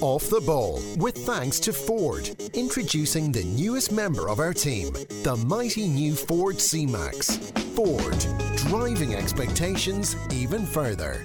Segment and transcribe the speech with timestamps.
[0.00, 5.42] Off the Ball, with thanks to Ford, introducing the newest member of our team, the
[5.46, 7.36] mighty new Ford C Max.
[7.74, 8.18] Ford,
[8.56, 11.24] driving expectations even further.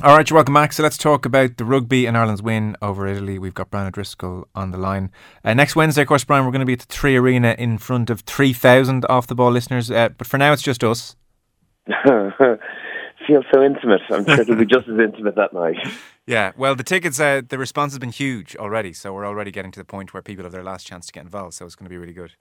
[0.00, 0.72] All right, you're welcome back.
[0.72, 3.36] So let's talk about the rugby and Ireland's win over Italy.
[3.36, 5.10] We've got Brian O'Driscoll on the line.
[5.42, 7.78] Uh, next Wednesday, of course, Brian, we're going to be at the Three Arena in
[7.78, 9.90] front of 3,000 off the ball listeners.
[9.90, 11.16] Uh, but for now, it's just us.
[13.28, 14.00] Feels so intimate.
[14.10, 15.76] I'm sure it'll be just as intimate that night.
[16.26, 18.92] Yeah, well, the tickets, uh, the response has been huge already.
[18.92, 21.22] So we're already getting to the point where people have their last chance to get
[21.24, 21.54] involved.
[21.54, 22.32] So it's going to be really good.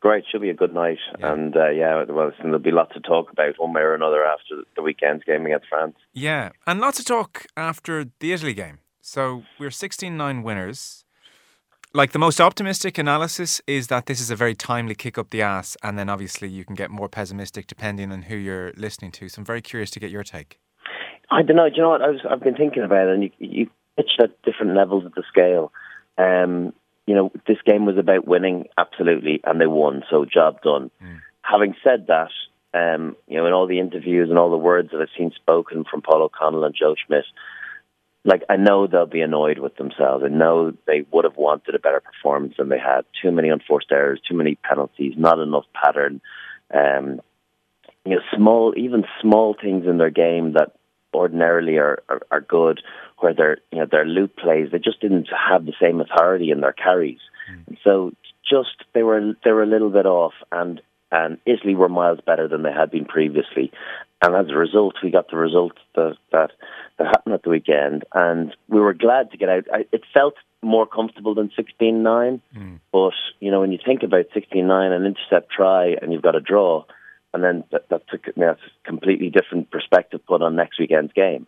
[0.00, 1.32] Great, should be a good night, Yeah.
[1.32, 4.64] and uh, yeah, well, there'll be lots to talk about one way or another after
[4.74, 5.94] the weekend's game against France.
[6.12, 8.80] Yeah, and lots of talk after the Italy game.
[9.00, 11.04] So we're 16 9 winners.
[11.94, 15.42] Like the most optimistic analysis is that this is a very timely kick up the
[15.42, 19.28] ass, and then obviously you can get more pessimistic depending on who you're listening to.
[19.28, 20.58] So I'm very curious to get your take.
[21.30, 21.68] I don't know.
[21.68, 22.00] Do you know what?
[22.00, 25.12] I was, I've been thinking about it, and you, you pitched at different levels of
[25.12, 25.70] the scale.
[26.16, 26.72] Um,
[27.06, 30.90] you know, this game was about winning, absolutely, and they won, so job done.
[31.42, 32.30] Having said that,
[32.72, 35.84] um, you know, in all the interviews and all the words that I've seen spoken
[35.90, 37.24] from Paul O'Connell and Joe Schmidt,
[38.24, 40.24] like I know they'll be annoyed with themselves.
[40.24, 43.04] I know they would have wanted a better performance than they had.
[43.20, 46.20] Too many unforced errors, too many penalties, not enough pattern.
[46.72, 47.20] Um,
[48.04, 50.72] you know, small, even small things in their game that
[51.14, 52.80] ordinarily are, are, are good,
[53.18, 56.60] where their you know their loop plays, they just didn't have the same authority in
[56.60, 57.20] their carries.
[57.66, 58.12] And so
[58.48, 62.48] just they were they were a little bit off, and and Italy were miles better
[62.48, 63.72] than they had been previously,
[64.22, 66.52] and as a result, we got the result that that,
[66.98, 69.64] that happened at the weekend, and we were glad to get out.
[69.72, 72.40] I, it felt more comfortable than sixteen nine,
[72.92, 76.36] but you know when you think about sixteen nine, an intercept try, and you've got
[76.36, 76.84] a draw
[77.34, 81.46] and then that, that's, a, that's a completely different perspective put on next weekend's game.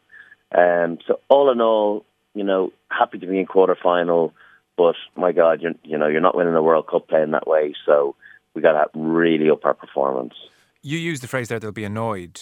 [0.56, 4.32] Um, so all in all, you know, happy to be in quarter final,
[4.76, 7.74] but my God, you're, you know, you're not winning a World Cup playing that way.
[7.86, 8.16] So
[8.54, 10.34] we got to really up our performance.
[10.82, 12.40] You used the phrase there, they'll be annoyed,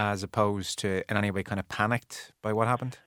[0.00, 2.98] as opposed to in any way kind of panicked by what happened.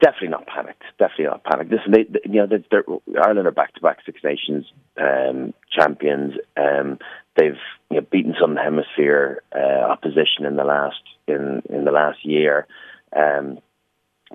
[0.00, 0.82] Definitely not panicked.
[0.98, 1.70] Definitely not panicked.
[1.70, 4.64] Listen, they, they, you know, they're, they're, Ireland are back-to-back Six Nations
[4.98, 6.32] um, champions.
[6.56, 6.98] Um,
[7.36, 7.60] they've
[7.90, 12.66] you know, beaten some hemisphere uh, opposition in the last in in the last year.
[13.14, 13.58] Um,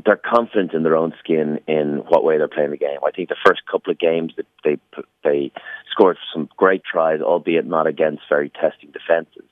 [0.06, 3.00] they're confident in their own skin in what way they're playing the game.
[3.06, 4.78] I think the first couple of games that they
[5.24, 5.52] they
[5.92, 9.47] scored some great tries, albeit not against very testing defences.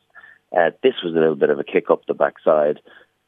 [0.56, 2.80] Uh, this was a little bit of a kick up the backside.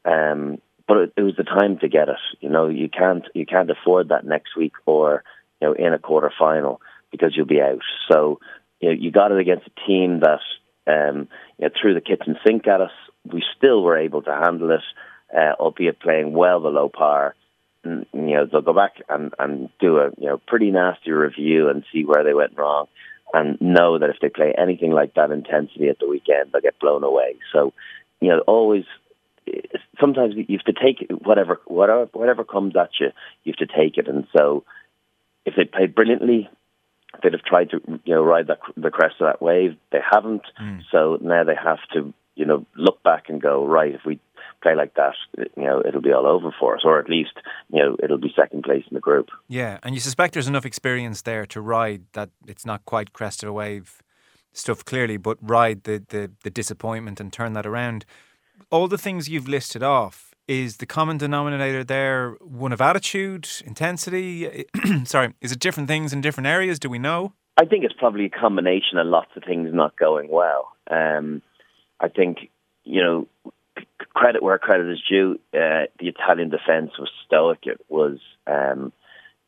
[0.04, 2.16] Um, but it, it was the time to get it.
[2.40, 5.22] You know, you can't you can't afford that next week or
[5.60, 6.80] you know in a quarter final
[7.12, 7.82] because you'll be out.
[8.10, 8.40] So
[8.80, 10.40] you know, you got it against a team that
[10.86, 11.28] um,
[11.58, 12.90] you know, threw the kitchen sink at us.
[13.24, 14.80] We still were able to handle it,
[15.36, 17.34] uh, albeit playing well below par.
[17.84, 21.68] And, you know, they'll go back and, and do a you know pretty nasty review
[21.68, 22.86] and see where they went wrong,
[23.34, 26.78] and know that if they play anything like that intensity at the weekend, they'll get
[26.78, 27.36] blown away.
[27.52, 27.72] So,
[28.20, 28.84] you know, always
[30.00, 33.08] sometimes you have to take whatever whatever whatever comes at you,
[33.44, 34.08] you have to take it.
[34.08, 34.64] And so,
[35.44, 36.48] if they played brilliantly,
[37.22, 39.76] they'd have tried to you know ride that, the crest of that wave.
[39.92, 40.82] They haven't, mm.
[40.90, 43.94] so now they have to you know look back and go right.
[43.94, 44.20] If we
[44.62, 47.32] play like that, you know it'll be all over for us, or at least
[47.72, 49.28] you know it'll be second place in the group.
[49.48, 53.42] Yeah, and you suspect there's enough experience there to ride that it's not quite crest
[53.42, 54.02] of a wave
[54.52, 58.04] stuff clearly, but ride the, the, the disappointment and turn that around.
[58.70, 64.64] All the things you've listed off, is the common denominator there one of attitude, intensity?
[65.04, 66.78] Sorry, is it different things in different areas?
[66.78, 67.34] Do we know?
[67.58, 70.72] I think it's probably a combination of lots of things not going well.
[70.90, 71.42] Um,
[72.00, 72.50] I think,
[72.84, 73.52] you know,
[74.14, 75.38] credit where credit is due.
[75.54, 77.60] Uh, the Italian defence was stoic.
[77.62, 78.92] It was um,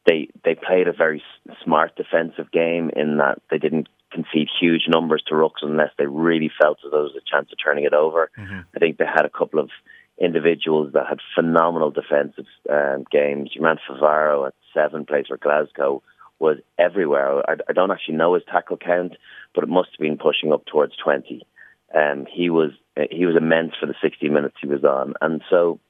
[0.06, 1.22] they they played a very
[1.64, 6.50] smart defensive game in that they didn't concede huge numbers to rucks unless they really
[6.60, 8.30] felt that there was a chance of turning it over.
[8.74, 9.70] I think they had a couple of
[10.18, 13.50] individuals that had phenomenal defensive um, games.
[13.54, 16.02] German Favaro at seven plays for Glasgow
[16.38, 17.48] was everywhere.
[17.48, 19.16] I, I don't actually know his tackle count,
[19.54, 21.46] but it must have been pushing up towards twenty.
[21.94, 22.70] Um, he was
[23.10, 25.80] he was immense for the sixty minutes he was on, and so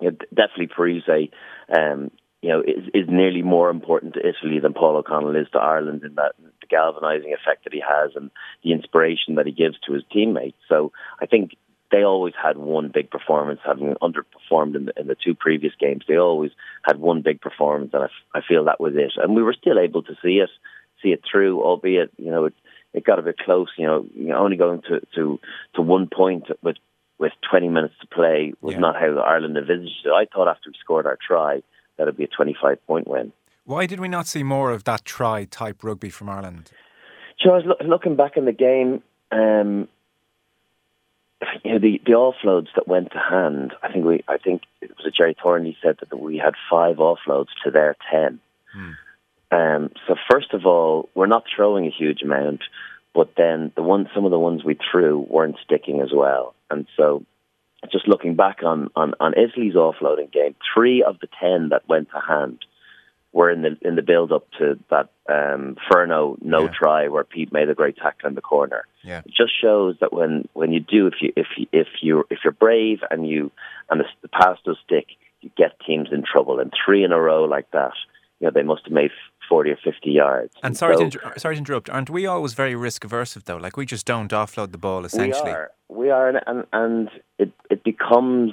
[0.00, 1.30] you know, definitely Parisse,
[1.76, 2.10] um,
[2.42, 6.04] you know, is, is nearly more important to Italy than Paul O'Connell is to Ireland
[6.04, 8.30] in that the galvanising effect that he has and
[8.62, 10.58] the inspiration that he gives to his teammates.
[10.68, 11.52] So I think
[11.90, 16.04] they always had one big performance, having underperformed in the, in the two previous games.
[16.06, 16.50] They always
[16.84, 19.12] had one big performance, and I, f- I feel that was it.
[19.16, 20.50] And we were still able to see it,
[21.02, 22.50] see it through, albeit you know
[22.94, 23.68] it got a bit close.
[23.76, 25.38] You know, you know only going to, to,
[25.74, 26.76] to one point with
[27.18, 28.78] with 20 minutes to play was Yeah.
[28.80, 30.10] not how Ireland envisaged it.
[30.10, 31.62] I thought after we scored our try
[31.96, 33.32] that it'd be a 25 point win.
[33.64, 36.70] Why did we not see more of that try type rugby from Ireland?
[37.40, 39.02] So I was lo- looking back in the game.
[39.32, 39.88] Um,
[41.64, 43.72] you know the the offloads that went to hand.
[43.82, 44.24] I think we.
[44.26, 47.96] I think it was a Gerry Thornley said that we had five offloads to their
[48.10, 48.40] ten.
[48.72, 48.90] Hmm.
[49.50, 52.60] Um, so first of all, we're not throwing a huge amount,
[53.14, 56.86] but then the one some of the ones we threw weren't sticking as well, and
[56.96, 57.24] so
[57.92, 62.10] just looking back on, on, on Italy's offloading game, three of the ten that went
[62.10, 62.64] to hand
[63.32, 66.72] were in the in the build up to that um, Furno no yeah.
[66.76, 68.84] try where Pete made a great tackle in the corner.
[69.02, 69.20] Yeah.
[69.24, 72.38] It just shows that when, when you do if you if you, if you if
[72.42, 73.52] you're brave and you
[73.90, 75.06] and the, the pass does stick,
[75.40, 76.58] you get teams in trouble.
[76.58, 77.92] And three in a row like that,
[78.40, 79.10] you know they must have made
[79.48, 80.52] 40 or 50 yards.
[80.56, 83.56] And, and sorry, so, to, sorry to interrupt, aren't we always very risk averse though?
[83.56, 85.50] Like we just don't offload the ball essentially.
[85.50, 88.52] We are, we are, and and it it becomes,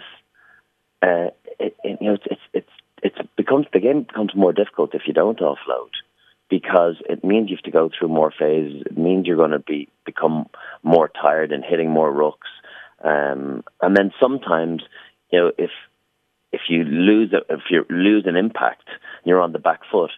[1.02, 1.30] uh,
[1.60, 2.70] it, it, you know, it's it's
[3.04, 5.92] it's becomes the game becomes more difficult if you don't offload
[6.50, 8.84] because it means you have to go through more phases.
[8.86, 10.48] It means you're going to be become
[10.84, 12.52] more tired and hitting more rucks.
[13.04, 14.84] Um, and then sometimes,
[15.32, 15.72] you know, if
[16.52, 18.88] if you lose a, if you lose an impact,
[19.25, 20.12] you're on the back foot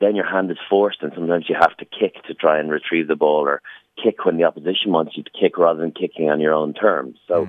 [0.00, 3.08] then your hand is forced, and sometimes you have to kick to try and retrieve
[3.08, 3.62] the ball, or
[4.02, 7.16] kick when the opposition wants you to kick rather than kicking on your own terms.
[7.26, 7.48] So,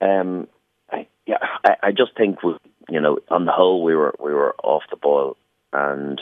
[0.00, 0.20] mm.
[0.20, 0.48] um,
[0.90, 2.56] I, yeah, I, I just think we,
[2.88, 5.36] you know, on the whole, we were we were off the ball,
[5.72, 6.18] and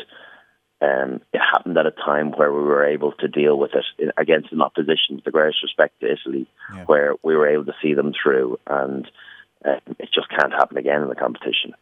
[0.80, 4.50] um, it happened at a time where we were able to deal with it against
[4.50, 6.84] an opposition, with the greatest respect to Italy, yeah.
[6.86, 9.08] where we were able to see them through, and
[9.64, 11.74] uh, it just can't happen again in the competition.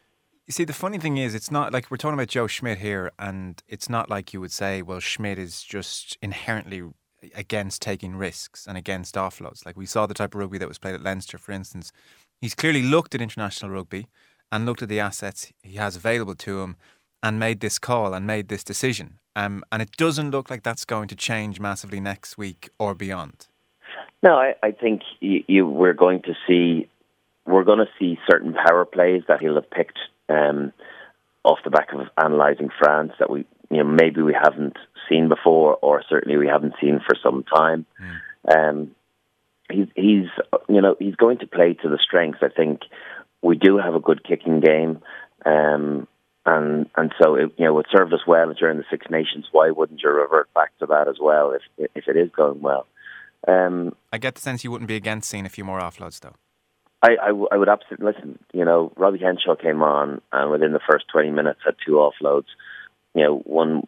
[0.49, 3.11] You see, the funny thing is, it's not like we're talking about Joe Schmidt here,
[3.19, 6.81] and it's not like you would say, well, Schmidt is just inherently
[7.35, 9.63] against taking risks and against offloads.
[9.63, 11.91] Like we saw the type of rugby that was played at Leinster, for instance.
[12.41, 14.07] He's clearly looked at international rugby
[14.51, 16.77] and looked at the assets he has available to him
[17.21, 19.19] and made this call and made this decision.
[19.35, 23.45] Um, and it doesn't look like that's going to change massively next week or beyond.
[24.23, 26.89] No, I, I think you, you, we're going to see
[27.45, 29.99] we're going to see certain power plays that he'll have picked
[30.29, 30.71] um,
[31.43, 34.77] off the back of analysing France that we you know maybe we haven't
[35.09, 37.85] seen before, or certainly we haven't seen for some time.
[38.47, 38.69] Mm.
[38.69, 38.95] Um,
[39.71, 40.27] he's he's
[40.67, 42.39] you know he's going to play to the strengths.
[42.41, 42.81] I think
[43.41, 45.01] we do have a good kicking game,
[45.45, 46.07] um,
[46.45, 49.45] and and so it, you know it served us well during the Six Nations.
[49.51, 52.85] Why wouldn't you revert back to that as well if if it is going well?
[53.47, 56.35] Um, I get the sense you wouldn't be against seeing a few more offloads, though.
[57.01, 58.39] I, I, w- I would absolutely listen.
[58.53, 62.47] You know, Robbie Henshaw came on, and within the first twenty minutes had two offloads.
[63.15, 63.87] You know, one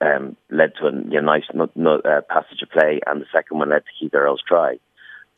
[0.00, 3.26] um, led to a you know, nice no, no, uh, passage of play, and the
[3.32, 4.78] second one led to Keith Earls' try.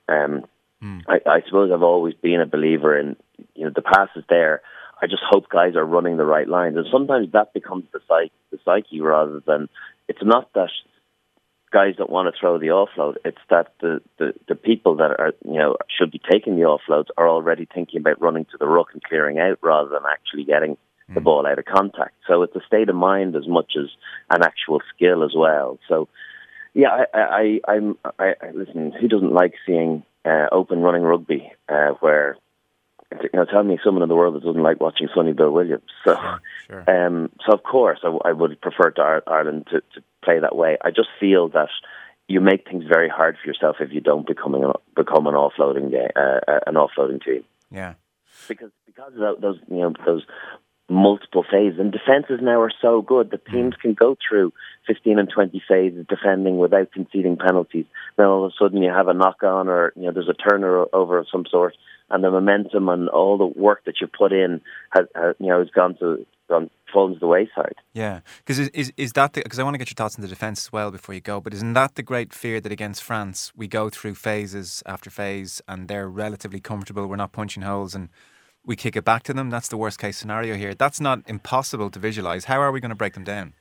[0.09, 0.45] Um,
[0.83, 1.03] mm.
[1.09, 3.17] I, I suppose I've always been a believer in
[3.55, 4.63] you know the pass is there.
[5.01, 8.33] I just hope guys are running the right lines, and sometimes that becomes the psyche,
[8.51, 9.69] the psyche rather than
[10.09, 10.71] it's not that
[11.73, 13.17] guys that want to throw the offload.
[13.25, 17.09] It's that the, the, the people that are you know should be taking the offloads
[17.17, 20.77] are already thinking about running to the ruck and clearing out rather than actually getting
[21.09, 21.25] the hmm.
[21.25, 22.15] ball out of contact.
[22.29, 23.89] So it's a state of mind as much as
[24.31, 25.79] an actual skill as well.
[25.89, 26.09] So
[26.75, 28.93] yeah, I, I, I'm I, I listen.
[28.93, 32.37] Who doesn't like seeing uh, open running rugby uh, where
[33.21, 35.83] you know, tell me someone in the world that doesn't like watching Sonny Bill Williams.
[36.05, 36.41] So, sure,
[36.85, 37.07] sure.
[37.07, 40.77] um, so of course, I, I would prefer to Ireland to, to play that way.
[40.85, 41.69] I just feel that
[42.29, 45.91] you make things very hard for yourself if you don't become an, become an offloading
[45.91, 47.45] game, uh, uh, an offloading team.
[47.71, 47.95] Yeah,
[48.49, 50.25] because because of those you know those
[50.89, 53.53] multiple phases and defenses now are so good that mm.
[53.53, 54.53] teams can go through
[54.87, 57.87] 15 and 20 phases defending without conceding penalties.
[58.17, 60.35] Then all of a sudden you have a knock on or you know there's a
[60.35, 61.75] turnover of some sort
[62.11, 64.61] and the momentum and all the work that you put in
[64.91, 67.75] has, has you know has gone to gone fallen to the wayside.
[67.93, 70.29] Yeah, because is, is is that because I want to get your thoughts on the
[70.29, 71.41] defence as well before you go.
[71.41, 75.63] But isn't that the great fear that against France we go through phases after phase
[75.69, 77.07] and they're relatively comfortable.
[77.07, 78.09] We're not punching holes and
[78.65, 79.51] we kick it back to them.
[79.51, 80.75] That's the worst case scenario here.
[80.75, 82.45] That's not impossible to visualize.
[82.45, 83.55] How are we going to break them down?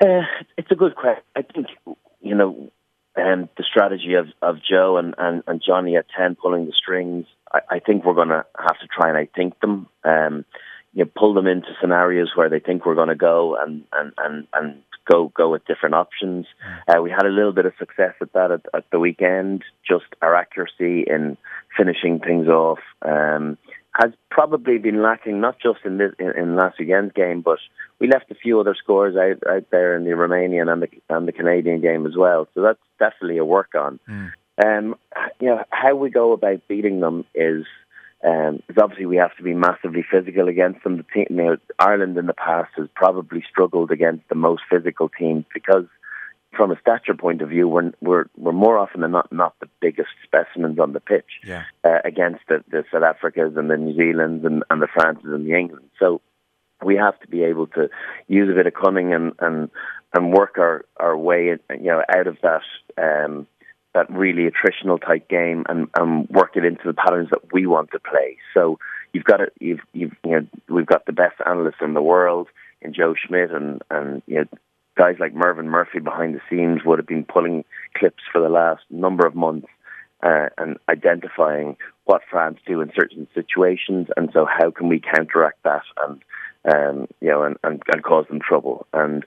[0.00, 0.22] Uh,
[0.56, 1.22] it's a good question.
[1.36, 1.66] I think
[2.20, 2.70] you know
[3.16, 7.26] um, the strategy of, of Joe and, and, and Johnny at 10 pulling the strings,
[7.52, 9.86] I, I think we're going to have to try and outthink them.
[10.04, 10.44] Um,
[10.94, 14.12] you know, pull them into scenarios where they think we're going to go and, and,
[14.18, 16.46] and, and go go with different options.
[16.88, 16.98] Mm.
[16.98, 19.64] Uh, we had a little bit of success at that at, at the weekend.
[19.88, 21.36] Just our accuracy in
[21.76, 22.78] finishing things off.
[23.02, 23.58] Um,
[23.94, 27.58] has probably been lacking, not just in this in, in last weekend's game, but
[27.98, 31.28] we left a few other scores out, out there in the Romanian and the and
[31.28, 32.48] the Canadian game as well.
[32.54, 33.98] So that's definitely a work on.
[34.08, 34.32] Mm.
[34.64, 34.94] Um,
[35.40, 37.64] you know how we go about beating them is
[38.24, 40.96] Um, because obviously we have to be massively physical against them.
[40.96, 45.08] The team, you know, Ireland in the past has probably struggled against the most physical
[45.08, 45.86] teams because,
[46.56, 49.68] from a stature point of view, we're we're, we're more often than not not the
[49.80, 51.64] biggest specimens on the pitch Yeah.
[51.82, 55.44] uh, against the, the South Africas and the New Zealands and, and the Frances and
[55.44, 55.88] the England.
[55.98, 56.20] So
[56.84, 57.88] we have to be able to
[58.28, 59.70] use a bit of cunning and and,
[60.14, 61.58] and work our, our way you
[61.90, 62.62] know out of that
[63.02, 63.46] um,
[63.94, 67.90] that really attritional type game and, and work it into the patterns that we want
[67.92, 68.38] to play.
[68.54, 68.78] So
[69.12, 69.52] you've got it.
[69.60, 72.48] You've you've you know we've got the best analysts in the world
[72.80, 74.44] in Joe Schmidt and and you know
[74.96, 77.64] guys like Mervyn Murphy behind the scenes would have been pulling
[77.96, 79.68] clips for the last number of months
[80.22, 85.62] uh, and identifying what France do in certain situations, and so how can we counteract
[85.64, 86.22] that and
[86.72, 89.24] um, you know and, and, and cause them trouble and.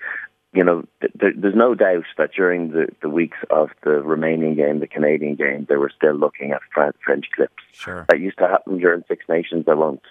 [0.56, 4.56] You know, th- th- there's no doubt that during the, the weeks of the Romanian
[4.56, 7.64] game, the Canadian game, they were still looking at Fran- French clips.
[7.74, 8.06] Sure.
[8.10, 9.66] That used to happen during Six Nations.
[9.68, 10.02] I won't.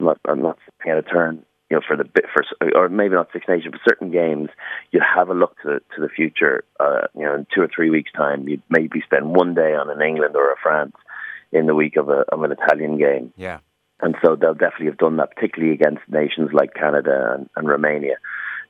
[0.00, 0.18] I'm not.
[0.26, 1.44] I'm not saying a turn.
[1.70, 2.44] You know, for the bit for
[2.74, 4.50] or maybe not Six Nations, but certain games,
[4.90, 6.64] you'd have a look to to the future.
[6.80, 9.88] Uh, you know, in two or three weeks' time, you'd maybe spend one day on
[9.88, 10.96] an England or a France
[11.52, 13.32] in the week of a of an Italian game.
[13.36, 13.60] Yeah.
[14.00, 18.16] And so they'll definitely have done that, particularly against nations like Canada and, and Romania.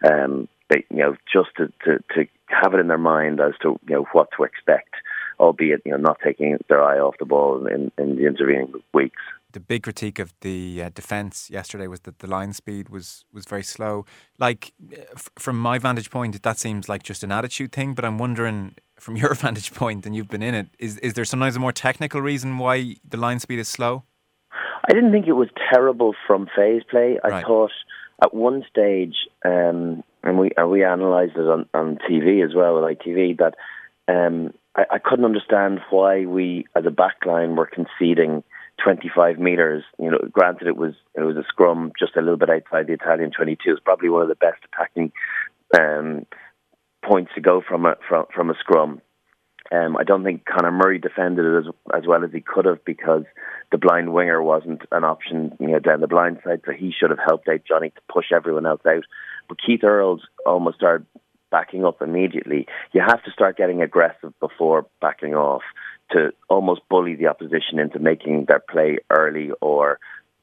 [0.04, 3.78] Um, they, you know, just to, to, to have it in their mind as to
[3.88, 4.94] you know what to expect,
[5.40, 9.20] albeit you know not taking their eye off the ball in, in the intervening weeks.
[9.52, 13.44] The big critique of the uh, defence yesterday was that the line speed was was
[13.44, 14.06] very slow.
[14.38, 14.72] Like
[15.14, 17.94] f- from my vantage point, that seems like just an attitude thing.
[17.94, 21.24] But I'm wondering, from your vantage point, and you've been in it, is is there
[21.24, 24.04] sometimes a more technical reason why the line speed is slow?
[24.88, 27.18] I didn't think it was terrible from phase play.
[27.22, 27.46] I Right.
[27.46, 27.70] thought
[28.22, 29.14] at one stage,
[29.44, 33.54] um, and we and we analysed it on, on TV as well with ITV, that
[34.08, 38.42] um, I, I couldn't understand why we, as a backline, were conceding
[38.82, 39.84] 25 metres.
[39.98, 42.94] You know, granted it was it was a scrum just a little bit outside the
[42.94, 43.58] Italian 22.
[43.66, 45.12] It's probably one of the best attacking
[45.78, 46.26] um,
[47.04, 49.00] points to go from a from, from a scrum.
[49.70, 52.84] Um, I don't think Conor Murray defended it as as well as he could have
[52.84, 53.24] because
[53.70, 56.60] the blind winger wasn't an option, you know, down the blind side.
[56.66, 59.04] So he should have helped out Johnny to push everyone else out.
[59.52, 61.06] But Keith Earls almost started
[61.50, 62.66] backing up immediately.
[62.92, 65.60] You have to start getting aggressive before backing off
[66.12, 69.98] to almost bully the opposition into making their play early or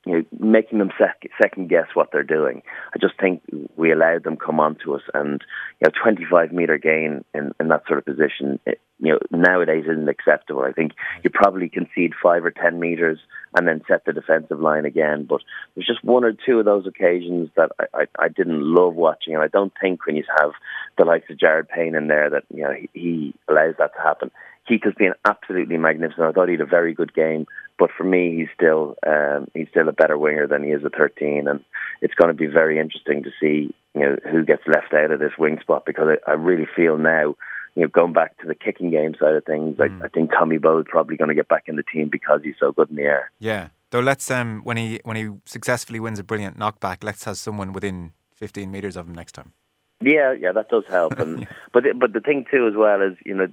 [0.06, 2.62] you know, making them sec- second guess what they're doing.
[2.94, 3.42] I just think
[3.76, 5.44] we allowed them come on to us, and
[5.80, 9.86] you know, 25 meter gain in, in that sort of position, it, you know, nowadays
[9.90, 10.64] isn't acceptable.
[10.64, 13.20] I think you probably concede five or 10 meters
[13.56, 15.26] and then set the defensive line again.
[15.28, 15.42] But
[15.76, 19.36] there's just one or two of those occasions that I, I, I didn't love watching,
[19.36, 20.52] and I don't think when you have
[20.98, 24.02] the likes of Jared Payne in there that you know he, he allows that to
[24.02, 24.32] happen.
[24.68, 26.28] Keith has been absolutely magnificent.
[26.28, 27.48] I thought he had a very good game,
[27.80, 30.94] but for me, he's still um, he's still a better winger than he is at
[30.96, 31.64] 13, and
[32.02, 35.20] it's going to be very interesting to see you know who gets left out of
[35.20, 37.36] this wing spot because I, I really feel now.
[37.76, 40.02] You know, going back to the kicking game side of things, Mm.
[40.02, 42.56] I, I think Tommy Bowe's probably going to get back in the team because he's
[42.60, 43.32] so good in the air.
[43.40, 43.70] Yeah.
[43.92, 47.72] Though let's um when he when he successfully wins a brilliant knockback, let's have someone
[47.72, 49.54] within 15 meters of him next time.
[50.02, 51.18] Yeah, yeah, that does help.
[51.20, 53.48] And but the- but the thing too as well is you know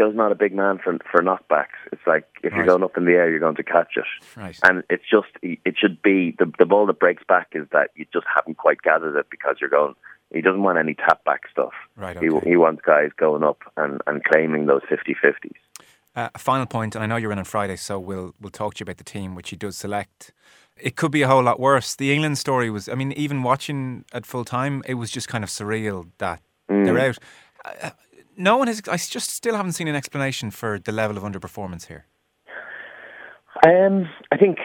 [0.00, 1.76] Joe's not a big man for for knockbacks.
[1.92, 4.06] It's like if you're going up in the air, you're going to catch it.
[4.34, 4.58] Right.
[4.62, 8.06] And it's just it should be the the ball that breaks back is that you
[8.10, 9.94] just haven't quite gathered it because you're going.
[10.32, 11.74] He doesn't want any tap back stuff.
[11.96, 12.48] Right, He okay.
[12.48, 15.50] he wants guys going up and and claiming those 50-50s.
[16.16, 18.72] Uh, a final point, and I know you're in on Friday, so we'll we'll talk
[18.74, 20.32] to you about the team which he does select.
[20.78, 21.94] It could be a whole lot worse.
[21.94, 25.44] The England story was, I mean, even watching at full time, it was just kind
[25.44, 27.18] of surreal that they're out.
[27.64, 27.90] Uh,
[28.40, 28.82] no one has.
[28.88, 32.06] I just still haven't seen an explanation for the level of underperformance here.
[33.66, 34.58] Um, I think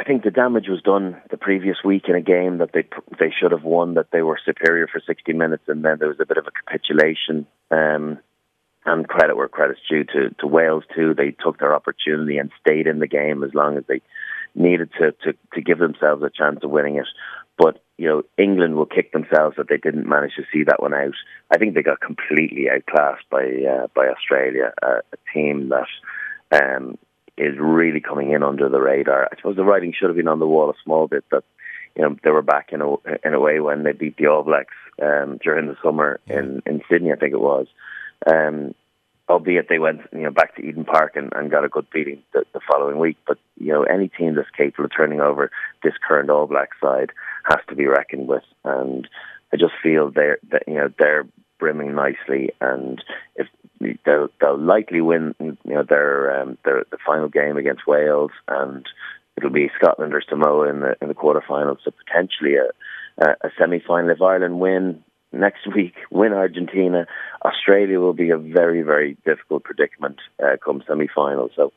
[0.00, 2.84] I think the damage was done the previous week in a game that they
[3.18, 3.94] they should have won.
[3.94, 6.52] That they were superior for sixty minutes, and then there was a bit of a
[6.52, 7.46] capitulation.
[7.70, 8.18] Um,
[8.84, 11.14] and credit where credit's due to, to Wales too.
[11.14, 14.00] They took their opportunity and stayed in the game as long as they
[14.54, 17.06] needed to, to, to give themselves a chance of winning it.
[17.56, 20.92] But, you know, England will kick themselves that they didn't manage to see that one
[20.92, 21.14] out.
[21.52, 25.86] I think they got completely outclassed by uh, by Australia, uh, a team that
[26.50, 26.98] um,
[27.38, 29.28] is really coming in under the radar.
[29.30, 31.44] I suppose the writing should have been on the wall a small bit that
[31.94, 32.94] you know they were back in a
[33.24, 36.82] in a way when they beat the All Blacks um, during the summer in in
[36.90, 37.68] Sydney, I think it was.
[38.26, 38.74] Um,
[39.28, 42.20] albeit they went you know back to Eden Park and, and got a good beating
[42.32, 43.18] the, the following week.
[43.28, 45.52] But you know any team that's capable of turning over
[45.84, 47.12] this current All Black side
[47.44, 49.08] has to be reckoned with, and
[49.52, 51.26] I just feel they're that you know they're
[51.58, 53.02] brimming nicely, and
[53.36, 53.46] if
[54.04, 58.86] they'll, they'll likely win you know their um, their the final game against Wales, and
[59.36, 61.78] it'll be Scotland or Samoa in the in the quarterfinals.
[61.84, 62.70] So potentially a
[63.18, 67.06] a, semi final if Ireland win next week, win Argentina,
[67.44, 71.50] Australia will be a very very difficult predicament uh, come semi final.
[71.54, 71.72] So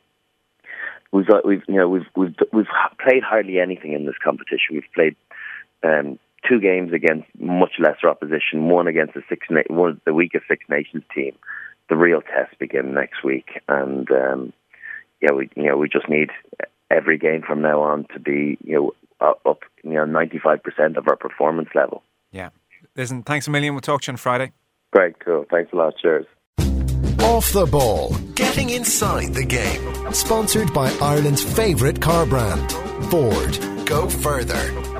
[1.12, 2.66] we've got we've you know we've we've we've
[3.00, 4.74] played hardly anything in this competition.
[4.74, 5.16] We've played
[5.82, 6.18] um,
[6.48, 11.04] two games against much lesser opposition, one against the six one the weakest Six Nations
[11.14, 11.36] team.
[11.88, 14.52] The real test begin next week, and um,
[15.20, 16.30] yeah, we you know we just need
[16.90, 20.96] every game from now on to be you know up you know ninety five percent
[20.96, 22.02] of our performance level.
[22.32, 22.50] Yeah,
[22.96, 23.74] listen, thanks a million.
[23.74, 24.52] We'll talk to you on Friday.
[24.92, 25.46] Great, cool.
[25.50, 25.94] Thanks a lot.
[26.00, 26.26] Cheers.
[27.20, 30.12] Off the ball, getting inside the game.
[30.12, 32.72] Sponsored by Ireland's favourite car brand,
[33.10, 33.86] Ford.
[33.86, 34.95] Go further.